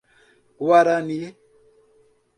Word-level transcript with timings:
Guarani 0.57 1.29